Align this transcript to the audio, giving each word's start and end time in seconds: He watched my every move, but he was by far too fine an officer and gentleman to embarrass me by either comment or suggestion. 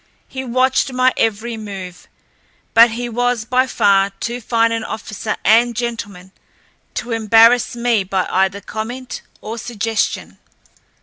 He 0.27 0.43
watched 0.43 0.91
my 0.91 1.13
every 1.15 1.57
move, 1.57 2.07
but 2.73 2.89
he 2.89 3.07
was 3.07 3.45
by 3.45 3.67
far 3.67 4.09
too 4.19 4.41
fine 4.41 4.71
an 4.71 4.83
officer 4.83 5.37
and 5.45 5.75
gentleman 5.75 6.31
to 6.95 7.11
embarrass 7.11 7.75
me 7.75 8.03
by 8.03 8.27
either 8.31 8.61
comment 8.61 9.21
or 9.41 9.59
suggestion. 9.59 10.39